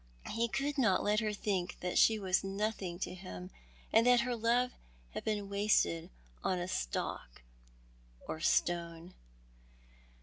He 0.31 0.47
could 0.47 0.79
not 0.79 1.03
let 1.03 1.19
her 1.19 1.31
think 1.31 1.79
that 1.81 1.95
she 1.95 2.17
was 2.17 2.43
nothing 2.43 2.97
to 3.01 3.13
him, 3.13 3.51
and 3.93 4.03
that 4.07 4.21
her 4.21 4.35
love 4.35 4.71
had 5.11 5.23
been 5.23 5.47
wasted 5.47 6.09
on 6.43 6.57
a 6.57 6.67
stock 6.67 7.43
or 8.27 8.39
stone. 8.39 9.13